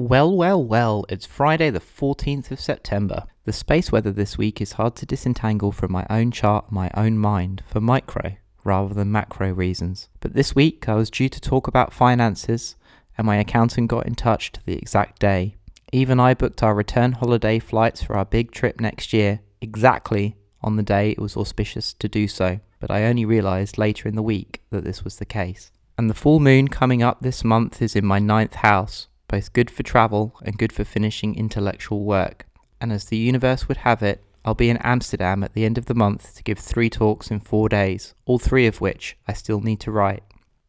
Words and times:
Well, 0.00 0.34
well, 0.34 0.64
well, 0.64 1.04
it's 1.10 1.26
Friday, 1.26 1.68
the 1.68 1.78
14th 1.78 2.50
of 2.50 2.58
September. 2.58 3.26
The 3.44 3.52
space 3.52 3.92
weather 3.92 4.10
this 4.10 4.38
week 4.38 4.58
is 4.62 4.72
hard 4.72 4.96
to 4.96 5.04
disentangle 5.04 5.72
from 5.72 5.92
my 5.92 6.06
own 6.08 6.30
chart, 6.30 6.72
my 6.72 6.90
own 6.94 7.18
mind, 7.18 7.62
for 7.66 7.82
micro 7.82 8.38
rather 8.64 8.94
than 8.94 9.12
macro 9.12 9.52
reasons. 9.52 10.08
But 10.20 10.32
this 10.32 10.54
week 10.54 10.88
I 10.88 10.94
was 10.94 11.10
due 11.10 11.28
to 11.28 11.38
talk 11.38 11.68
about 11.68 11.92
finances, 11.92 12.76
and 13.18 13.26
my 13.26 13.36
accountant 13.36 13.88
got 13.88 14.06
in 14.06 14.14
touch 14.14 14.52
to 14.52 14.64
the 14.64 14.72
exact 14.72 15.18
day. 15.18 15.56
Even 15.92 16.18
I 16.18 16.32
booked 16.32 16.62
our 16.62 16.74
return 16.74 17.12
holiday 17.12 17.58
flights 17.58 18.02
for 18.02 18.16
our 18.16 18.24
big 18.24 18.52
trip 18.52 18.80
next 18.80 19.12
year, 19.12 19.40
exactly 19.60 20.34
on 20.62 20.76
the 20.76 20.82
day 20.82 21.10
it 21.10 21.18
was 21.18 21.36
auspicious 21.36 21.92
to 21.92 22.08
do 22.08 22.26
so, 22.26 22.60
but 22.80 22.90
I 22.90 23.04
only 23.04 23.26
realised 23.26 23.76
later 23.76 24.08
in 24.08 24.16
the 24.16 24.22
week 24.22 24.62
that 24.70 24.82
this 24.82 25.04
was 25.04 25.16
the 25.16 25.26
case. 25.26 25.70
And 25.98 26.08
the 26.08 26.14
full 26.14 26.40
moon 26.40 26.68
coming 26.68 27.02
up 27.02 27.20
this 27.20 27.44
month 27.44 27.82
is 27.82 27.94
in 27.94 28.06
my 28.06 28.18
ninth 28.18 28.54
house, 28.54 29.08
both 29.30 29.52
good 29.52 29.70
for 29.70 29.84
travel 29.84 30.34
and 30.42 30.58
good 30.58 30.72
for 30.72 30.84
finishing 30.84 31.36
intellectual 31.36 32.04
work. 32.04 32.46
And 32.80 32.92
as 32.92 33.04
the 33.04 33.16
universe 33.16 33.68
would 33.68 33.78
have 33.78 34.02
it, 34.02 34.24
I'll 34.44 34.54
be 34.54 34.70
in 34.70 34.78
Amsterdam 34.78 35.44
at 35.44 35.52
the 35.52 35.64
end 35.64 35.78
of 35.78 35.86
the 35.86 35.94
month 35.94 36.34
to 36.34 36.42
give 36.42 36.58
three 36.58 36.90
talks 36.90 37.30
in 37.30 37.40
four 37.40 37.68
days, 37.68 38.14
all 38.24 38.38
three 38.38 38.66
of 38.66 38.80
which 38.80 39.16
I 39.28 39.34
still 39.34 39.60
need 39.60 39.80
to 39.80 39.92
write. 39.92 40.24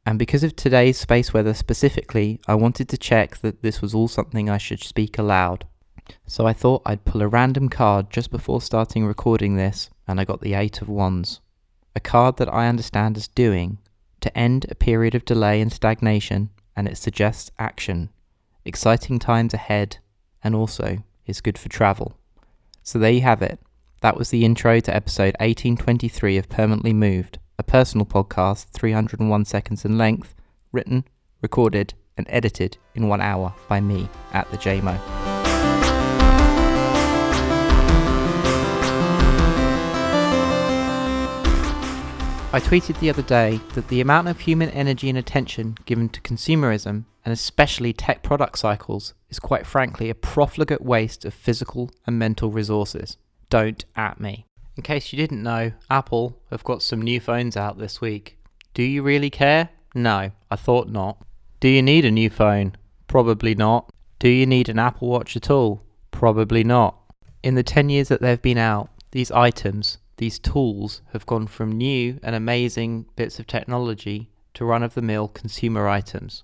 And 0.05 0.19
because 0.19 0.43
of 0.43 0.55
today's 0.55 0.99
space 0.99 1.33
weather 1.33 1.53
specifically, 1.53 2.39
I 2.47 2.55
wanted 2.55 2.89
to 2.89 2.97
check 2.97 3.37
that 3.37 3.61
this 3.61 3.81
was 3.81 3.95
all 3.95 4.07
something 4.07 4.49
I 4.49 4.57
should 4.57 4.83
speak 4.83 5.17
aloud. 5.17 5.65
So 6.27 6.45
I 6.45 6.53
thought 6.53 6.81
I'd 6.85 7.05
pull 7.05 7.21
a 7.21 7.27
random 7.27 7.69
card 7.69 8.11
just 8.11 8.29
before 8.29 8.61
starting 8.61 9.05
recording 9.05 9.55
this, 9.55 9.89
and 10.07 10.19
I 10.19 10.25
got 10.25 10.41
the 10.41 10.53
Eight 10.53 10.81
of 10.81 10.89
Wands. 10.89 11.39
A 11.95 11.99
card 11.99 12.37
that 12.37 12.53
I 12.53 12.67
understand 12.67 13.17
as 13.17 13.27
doing, 13.27 13.77
to 14.19 14.37
end 14.37 14.65
a 14.69 14.75
period 14.75 15.15
of 15.15 15.25
delay 15.25 15.61
and 15.61 15.71
stagnation, 15.71 16.49
and 16.75 16.87
it 16.87 16.97
suggests 16.97 17.51
action, 17.57 18.09
exciting 18.65 19.19
times 19.19 19.53
ahead, 19.53 19.97
and 20.43 20.55
also 20.55 21.03
is 21.25 21.41
good 21.41 21.57
for 21.57 21.69
travel. 21.69 22.17
So 22.83 22.99
there 22.99 23.11
you 23.11 23.21
have 23.21 23.41
it. 23.41 23.59
That 24.01 24.17
was 24.17 24.29
the 24.29 24.45
intro 24.45 24.79
to 24.79 24.95
episode 24.95 25.35
1823 25.39 26.37
of 26.37 26.49
Permanently 26.49 26.93
Moved, 26.93 27.39
a 27.59 27.63
personal 27.63 28.05
podcast 28.05 28.65
301 28.71 29.45
seconds 29.45 29.85
in 29.85 29.97
length, 29.97 30.33
written, 30.71 31.05
recorded, 31.41 31.93
and 32.17 32.25
edited 32.29 32.77
in 32.95 33.07
one 33.07 33.21
hour 33.21 33.53
by 33.67 33.79
me 33.79 34.09
at 34.33 34.49
the 34.51 34.57
Jaymo. 34.57 34.99
I 42.53 42.59
tweeted 42.59 42.99
the 42.99 43.09
other 43.09 43.21
day 43.21 43.61
that 43.75 43.87
the 43.87 44.01
amount 44.01 44.27
of 44.27 44.41
human 44.41 44.69
energy 44.71 45.07
and 45.07 45.17
attention 45.17 45.77
given 45.85 46.09
to 46.09 46.19
consumerism, 46.19 47.05
and 47.23 47.31
especially 47.31 47.93
tech 47.93 48.23
product 48.23 48.57
cycles, 48.57 49.13
is 49.29 49.39
quite 49.39 49.65
frankly 49.65 50.09
a 50.09 50.15
profligate 50.15 50.81
waste 50.81 51.25
of 51.25 51.33
physical 51.33 51.91
and 52.05 52.17
mental 52.17 52.51
resources. 52.51 53.17
Don't 53.49 53.85
at 53.95 54.19
me. 54.19 54.45
In 54.77 54.83
case 54.83 55.11
you 55.11 55.17
didn't 55.17 55.43
know, 55.43 55.73
Apple 55.89 56.39
have 56.49 56.63
got 56.63 56.81
some 56.81 57.01
new 57.01 57.19
phones 57.19 57.57
out 57.57 57.77
this 57.77 58.01
week. 58.01 58.37
Do 58.73 58.83
you 58.83 59.03
really 59.03 59.29
care? 59.29 59.69
No, 59.93 60.31
I 60.49 60.55
thought 60.55 60.87
not. 60.87 61.23
Do 61.59 61.67
you 61.67 61.81
need 61.81 62.05
a 62.05 62.11
new 62.11 62.29
phone? 62.29 62.77
Probably 63.07 63.53
not. 63.53 63.91
Do 64.19 64.29
you 64.29 64.45
need 64.45 64.69
an 64.69 64.79
Apple 64.79 65.09
Watch 65.09 65.35
at 65.35 65.49
all? 65.49 65.83
Probably 66.11 66.63
not. 66.63 66.97
In 67.43 67.55
the 67.55 67.63
10 67.63 67.89
years 67.89 68.07
that 68.07 68.21
they've 68.21 68.41
been 68.41 68.57
out, 68.57 68.89
these 69.11 69.31
items, 69.31 69.97
these 70.17 70.39
tools 70.39 71.01
have 71.11 71.25
gone 71.25 71.47
from 71.47 71.71
new 71.71 72.19
and 72.23 72.35
amazing 72.35 73.07
bits 73.15 73.39
of 73.39 73.47
technology 73.47 74.29
to 74.53 74.65
run 74.65 74.83
of 74.83 74.93
the 74.93 75.01
mill 75.01 75.27
consumer 75.27 75.87
items. 75.87 76.43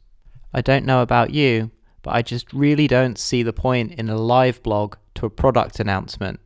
I 0.54 0.62
don't 0.62 0.86
know 0.86 1.02
about 1.02 1.32
you, 1.32 1.72
but 2.02 2.16
I 2.16 2.22
just 2.22 2.54
really 2.54 2.88
don't 2.88 3.18
see 3.18 3.44
the 3.44 3.54
point 3.54 3.94
in 3.94 4.10
a 4.10 4.18
live 4.18 4.64
blog 4.64 4.96
to 5.16 5.26
a 5.26 5.30
product 5.30 5.80
announcement. 5.80 6.40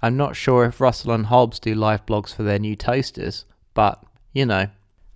I'm 0.00 0.16
not 0.16 0.36
sure 0.36 0.64
if 0.64 0.80
Russell 0.80 1.12
and 1.12 1.26
Hobbs 1.26 1.58
do 1.58 1.74
live 1.74 2.06
blogs 2.06 2.34
for 2.34 2.42
their 2.42 2.58
new 2.58 2.76
toasters, 2.76 3.44
but, 3.74 4.04
you 4.32 4.46
know, 4.46 4.68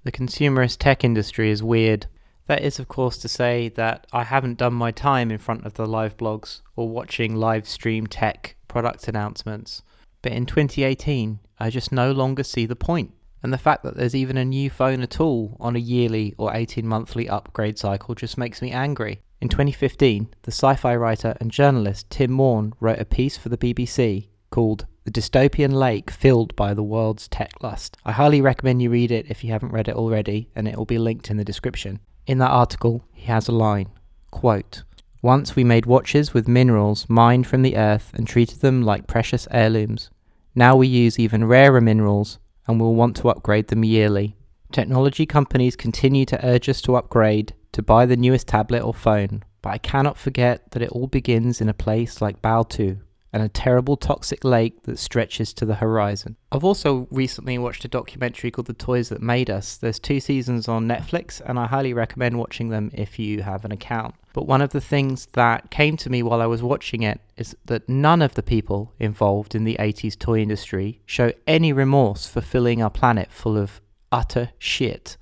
the 0.04 0.12
consumerist 0.12 0.78
tech 0.78 1.04
industry 1.04 1.50
is 1.50 1.62
weird. 1.62 2.06
That 2.46 2.62
is, 2.62 2.78
of 2.78 2.88
course, 2.88 3.18
to 3.18 3.28
say 3.28 3.68
that 3.70 4.06
I 4.12 4.24
haven't 4.24 4.58
done 4.58 4.74
my 4.74 4.90
time 4.90 5.30
in 5.30 5.38
front 5.38 5.64
of 5.64 5.74
the 5.74 5.86
live 5.86 6.16
blogs 6.16 6.62
or 6.74 6.88
watching 6.88 7.36
live 7.36 7.68
stream 7.68 8.06
tech 8.06 8.56
product 8.66 9.06
announcements. 9.06 9.82
But 10.22 10.32
in 10.32 10.46
2018, 10.46 11.38
I 11.60 11.70
just 11.70 11.92
no 11.92 12.10
longer 12.10 12.42
see 12.42 12.66
the 12.66 12.76
point. 12.76 13.12
And 13.42 13.52
the 13.52 13.58
fact 13.58 13.82
that 13.82 13.96
there's 13.96 14.14
even 14.14 14.36
a 14.36 14.44
new 14.44 14.70
phone 14.70 15.02
at 15.02 15.20
all 15.20 15.56
on 15.58 15.74
a 15.74 15.80
yearly 15.80 16.34
or 16.38 16.54
18 16.54 16.86
monthly 16.86 17.28
upgrade 17.28 17.78
cycle 17.78 18.14
just 18.14 18.38
makes 18.38 18.62
me 18.62 18.70
angry. 18.70 19.22
In 19.40 19.48
2015, 19.48 20.28
the 20.42 20.52
sci 20.52 20.76
fi 20.76 20.94
writer 20.94 21.36
and 21.40 21.50
journalist 21.50 22.08
Tim 22.10 22.30
Maughan 22.30 22.72
wrote 22.78 23.00
a 23.00 23.04
piece 23.04 23.36
for 23.36 23.48
the 23.48 23.58
BBC 23.58 24.28
called 24.50 24.86
The 25.04 25.10
Dystopian 25.10 25.72
Lake 25.72 26.10
Filled 26.12 26.54
by 26.54 26.74
the 26.74 26.82
World's 26.84 27.26
Tech 27.26 27.50
Lust. 27.60 27.96
I 28.04 28.12
highly 28.12 28.40
recommend 28.40 28.82
you 28.82 28.90
read 28.90 29.10
it 29.10 29.26
if 29.28 29.42
you 29.42 29.50
haven't 29.50 29.72
read 29.72 29.88
it 29.88 29.96
already, 29.96 30.48
and 30.54 30.68
it 30.68 30.76
will 30.76 30.84
be 30.84 30.98
linked 30.98 31.28
in 31.28 31.38
the 31.38 31.44
description. 31.44 31.98
In 32.26 32.38
that 32.38 32.50
article, 32.50 33.04
he 33.12 33.26
has 33.26 33.48
a 33.48 33.52
line 33.52 33.88
quote, 34.30 34.84
Once 35.22 35.56
we 35.56 35.64
made 35.64 35.86
watches 35.86 36.32
with 36.32 36.46
minerals 36.46 37.08
mined 37.08 37.46
from 37.46 37.62
the 37.62 37.76
earth 37.76 38.12
and 38.14 38.28
treated 38.28 38.60
them 38.60 38.82
like 38.82 39.08
precious 39.08 39.48
heirlooms. 39.50 40.10
Now 40.54 40.76
we 40.76 40.86
use 40.86 41.18
even 41.18 41.46
rarer 41.46 41.80
minerals 41.80 42.38
and 42.66 42.80
will 42.80 42.94
want 42.94 43.16
to 43.16 43.28
upgrade 43.28 43.68
them 43.68 43.84
yearly. 43.84 44.36
Technology 44.70 45.26
companies 45.26 45.76
continue 45.76 46.24
to 46.24 46.46
urge 46.46 46.68
us 46.68 46.80
to 46.82 46.96
upgrade, 46.96 47.54
to 47.72 47.82
buy 47.82 48.06
the 48.06 48.16
newest 48.16 48.48
tablet 48.48 48.82
or 48.82 48.94
phone, 48.94 49.42
but 49.60 49.70
I 49.70 49.78
cannot 49.78 50.18
forget 50.18 50.70
that 50.72 50.82
it 50.82 50.90
all 50.90 51.06
begins 51.06 51.60
in 51.60 51.68
a 51.68 51.74
place 51.74 52.20
like 52.20 52.42
Baotou, 52.42 53.00
and 53.32 53.42
a 53.42 53.48
terrible 53.48 53.96
toxic 53.96 54.44
lake 54.44 54.82
that 54.82 54.98
stretches 54.98 55.54
to 55.54 55.64
the 55.64 55.76
horizon. 55.76 56.36
I've 56.50 56.64
also 56.64 57.08
recently 57.10 57.56
watched 57.56 57.84
a 57.84 57.88
documentary 57.88 58.50
called 58.50 58.66
The 58.66 58.74
Toys 58.74 59.08
That 59.08 59.22
Made 59.22 59.48
Us. 59.48 59.76
There's 59.76 59.98
two 59.98 60.20
seasons 60.20 60.68
on 60.68 60.86
Netflix, 60.86 61.40
and 61.44 61.58
I 61.58 61.66
highly 61.66 61.94
recommend 61.94 62.38
watching 62.38 62.68
them 62.68 62.90
if 62.92 63.18
you 63.18 63.42
have 63.42 63.64
an 63.64 63.72
account. 63.72 64.14
But 64.34 64.46
one 64.46 64.60
of 64.60 64.70
the 64.70 64.80
things 64.80 65.26
that 65.32 65.70
came 65.70 65.96
to 65.98 66.10
me 66.10 66.22
while 66.22 66.42
I 66.42 66.46
was 66.46 66.62
watching 66.62 67.02
it 67.02 67.20
is 67.36 67.56
that 67.64 67.88
none 67.88 68.22
of 68.22 68.34
the 68.34 68.42
people 68.42 68.92
involved 68.98 69.54
in 69.54 69.64
the 69.64 69.76
80s 69.78 70.18
toy 70.18 70.40
industry 70.40 71.00
show 71.06 71.32
any 71.46 71.72
remorse 71.72 72.26
for 72.26 72.40
filling 72.40 72.82
our 72.82 72.90
planet 72.90 73.30
full 73.30 73.56
of 73.56 73.80
utter 74.10 74.50
shit. 74.58 75.16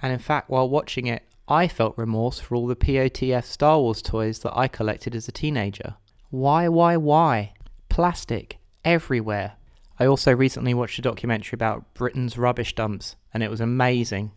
And 0.00 0.12
in 0.12 0.18
fact, 0.18 0.50
while 0.50 0.68
watching 0.68 1.06
it, 1.06 1.22
I 1.48 1.66
felt 1.66 1.96
remorse 1.96 2.38
for 2.38 2.54
all 2.54 2.66
the 2.66 2.76
POTF 2.76 3.44
Star 3.44 3.80
Wars 3.80 4.02
toys 4.02 4.40
that 4.40 4.56
I 4.56 4.68
collected 4.68 5.14
as 5.14 5.28
a 5.28 5.32
teenager. 5.32 5.96
Why, 6.30 6.68
why, 6.68 6.98
why? 6.98 7.54
Plastic 7.88 8.58
everywhere. 8.84 9.54
I 9.98 10.04
also 10.04 10.34
recently 10.34 10.74
watched 10.74 10.98
a 10.98 11.02
documentary 11.02 11.56
about 11.56 11.94
Britain's 11.94 12.36
rubbish 12.36 12.74
dumps, 12.74 13.16
and 13.32 13.42
it 13.42 13.50
was 13.50 13.62
amazing. 13.62 14.32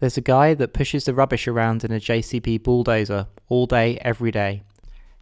There's 0.00 0.16
a 0.16 0.22
guy 0.22 0.54
that 0.54 0.72
pushes 0.72 1.04
the 1.04 1.12
rubbish 1.12 1.46
around 1.46 1.84
in 1.84 1.92
a 1.92 2.00
JCB 2.00 2.62
bulldozer 2.62 3.26
all 3.48 3.66
day, 3.66 3.98
every 4.00 4.30
day. 4.30 4.62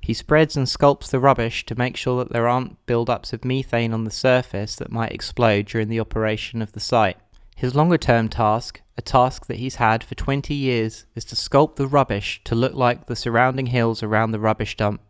He 0.01 0.15
spreads 0.15 0.57
and 0.57 0.69
sculpts 0.69 1.11
the 1.11 1.19
rubbish 1.19 1.67
to 1.67 1.75
make 1.79 1.97
sure 1.97 2.19
that 2.23 2.33
there 2.33 2.47
aren't 2.47 2.87
build-ups 2.87 3.33
of 3.33 3.45
methane 3.45 3.93
on 3.93 4.05
the 4.05 4.11
surface 4.13 4.77
that 4.77 4.93
might 4.93 5.13
explode 5.13 5.67
during 5.67 5.89
the 5.89 6.01
operation 6.01 6.63
of 6.63 6.71
the 6.71 6.81
site. 6.81 7.17
His 7.57 7.75
longer 7.75 7.99
term 7.99 8.29
task, 8.29 8.81
a 8.97 9.03
task 9.03 9.47
that 9.47 9.59
he's 9.59 9.77
had 9.77 10.05
for 10.05 10.15
20 10.15 10.55
years, 10.55 11.05
is 11.17 11.25
to 11.27 11.35
sculpt 11.35 11.77
the 11.77 11.89
rubbish 11.89 12.41
to 12.45 12.55
look 12.55 12.75
like 12.75 13.07
the 13.07 13.17
surrounding 13.17 13.67
hills 13.67 14.05
around 14.05 14.31
the 14.31 14.41
rubbish 14.41 14.77
dump. 14.77 15.01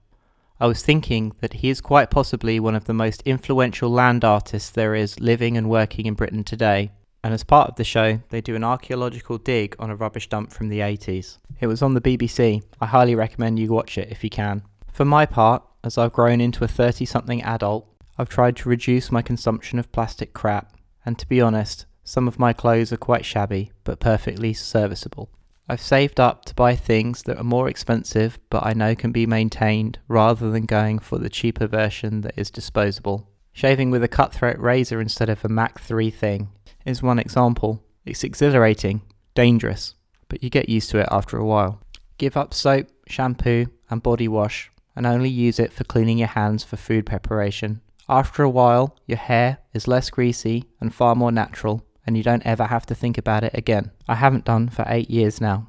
I 0.63 0.67
was 0.67 0.81
thinking 0.81 1.33
that 1.41 1.55
he 1.55 1.71
is 1.71 1.81
quite 1.81 2.09
possibly 2.09 2.61
one 2.61 2.77
of 2.77 2.85
the 2.85 2.95
most 2.95 3.21
influential 3.23 3.91
land 3.91 4.25
artists 4.25 4.71
there 4.71 4.95
is 4.95 5.19
living 5.19 5.57
and 5.57 5.69
working 5.69 6.07
in 6.07 6.15
Britain 6.15 6.45
today. 6.45 6.93
And 7.25 7.35
as 7.35 7.43
part 7.43 7.69
of 7.69 7.75
the 7.75 7.83
show, 7.83 8.21
they 8.29 8.41
do 8.41 8.55
an 8.55 8.63
archaeological 8.63 9.39
dig 9.39 9.75
on 9.81 9.91
a 9.91 9.97
rubbish 9.97 10.29
dump 10.29 10.53
from 10.53 10.69
the 10.69 10.79
80s. 10.79 11.39
It 11.59 11.67
was 11.67 11.83
on 11.83 11.95
the 11.95 12.01
BBC. 12.01 12.63
I 12.81 12.87
highly 12.87 13.17
recommend 13.17 13.59
you 13.59 13.73
watch 13.73 13.99
it 13.99 14.13
if 14.13 14.23
you 14.23 14.31
can. 14.31 14.63
For 14.93 15.05
my 15.05 15.27
part, 15.27 15.65
as 15.83 15.99
I've 15.99 16.13
grown 16.13 16.41
into 16.41 16.63
a 16.63 16.69
30 16.69 17.07
something 17.07 17.43
adult, 17.43 17.93
I've 18.17 18.29
tried 18.29 18.55
to 18.59 18.69
reduce 18.69 19.11
my 19.11 19.21
consumption 19.21 19.81
of 19.81 19.91
plastic 19.91 20.33
crap, 20.33 20.77
and 21.05 21.19
to 21.19 21.27
be 21.27 21.41
honest, 21.41 21.87
some 22.05 22.29
of 22.29 22.39
my 22.39 22.53
clothes 22.53 22.93
are 22.93 22.97
quite 22.97 23.25
shabby, 23.25 23.73
but 23.83 23.99
perfectly 23.99 24.53
serviceable. 24.53 25.29
I've 25.73 25.81
saved 25.81 26.21
up 26.21 26.45
to 26.45 26.55
buy 26.55 26.77
things 26.77 27.23
that 27.23 27.39
are 27.39 27.43
more 27.43 27.67
expensive 27.67 28.39
but 28.51 28.67
I 28.67 28.75
know 28.75 28.95
can 28.95 29.11
be 29.11 29.25
maintained 29.25 29.99
rather 30.07 30.51
than 30.51 30.67
going 30.67 30.99
for 30.99 31.17
the 31.17 31.31
cheaper 31.31 31.67
version 31.67 32.21
that 32.21 32.35
is 32.37 32.51
disposable. 32.51 33.31
Shaving 33.55 33.91
with 33.91 34.05
a 34.05 34.09
cutthroat 34.09 34.59
razor 34.59 35.01
instead 35.01 35.31
of 35.31 35.43
a 35.43 35.49
Mach 35.49 35.81
3 35.81 36.11
thing 36.11 36.51
is 36.85 37.03
one 37.03 37.19
example. 37.19 37.83
It's 38.05 38.23
exhilarating, 38.23 39.01
dangerous, 39.35 39.95
but 40.29 40.43
you 40.43 40.51
get 40.51 40.69
used 40.69 40.91
to 40.91 40.99
it 40.99 41.09
after 41.11 41.39
a 41.39 41.47
while. 41.47 41.81
Give 42.19 42.37
up 42.37 42.53
soap, 42.53 42.89
shampoo, 43.07 43.69
and 43.89 44.03
body 44.03 44.29
wash 44.29 44.71
and 44.95 45.07
only 45.07 45.31
use 45.31 45.59
it 45.59 45.73
for 45.73 45.85
cleaning 45.85 46.19
your 46.19 46.29
hands 46.29 46.63
for 46.63 46.77
food 46.77 47.07
preparation. 47.07 47.81
After 48.11 48.43
a 48.43 48.51
while, 48.51 48.99
your 49.07 49.17
hair 49.17 49.57
is 49.73 49.89
less 49.89 50.11
greasy 50.11 50.65
and 50.83 50.95
far 50.95 51.15
more 51.15 51.33
natural 51.33 51.83
and 52.07 52.17
you 52.17 52.23
don't 52.23 52.45
ever 52.47 52.67
have 52.67 52.87
to 52.87 52.95
think 52.95 53.19
about 53.19 53.45
it 53.45 53.53
again. 53.55 53.91
I 54.09 54.17
haven't 54.17 54.45
done 54.45 54.69
for 54.69 54.85
eight 54.89 55.11
years 55.11 55.41
now. 55.41 55.69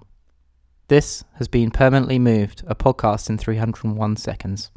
This 0.88 1.24
has 1.36 1.48
been 1.48 1.72
Permanently 1.72 2.20
Moved, 2.20 2.64
a 2.68 2.76
podcast 2.76 3.30
in 3.30 3.38
301 3.38 4.18
seconds. 4.18 4.72